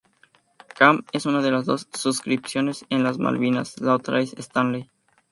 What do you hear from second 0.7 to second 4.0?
Camp es una de las dos circunscripciones en las Malvinas, la